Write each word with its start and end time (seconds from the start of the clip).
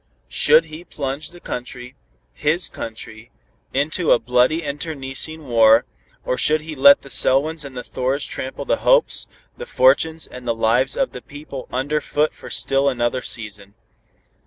Should 0.29 0.65
he 0.65 0.83
plunge 0.83 1.29
the 1.29 1.39
country, 1.39 1.93
his 2.33 2.69
country, 2.69 3.29
into 3.71 4.11
a 4.11 4.17
bloody 4.17 4.63
internecine 4.63 5.45
war, 5.45 5.85
or 6.25 6.39
should 6.39 6.61
he 6.61 6.73
let 6.73 7.03
the 7.03 7.09
Selwyns 7.11 7.63
and 7.63 7.77
the 7.77 7.83
Thors 7.83 8.25
trample 8.25 8.65
the 8.65 8.77
hopes, 8.77 9.27
the 9.57 9.67
fortunes 9.67 10.25
and 10.25 10.47
the 10.47 10.55
lives 10.55 10.97
of 10.97 11.11
the 11.11 11.21
people 11.21 11.67
under 11.71 12.01
foot 12.01 12.33
for 12.33 12.49
still 12.49 12.89
another 12.89 13.21
season. 13.21 13.75